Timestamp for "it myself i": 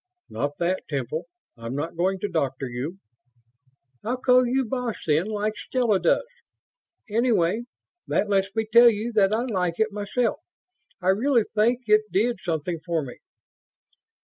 9.79-11.09